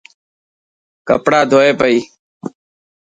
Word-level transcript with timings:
ڪپڙا 1.07 1.39
ڌوئي 1.51 1.71
پئي. 1.79 1.97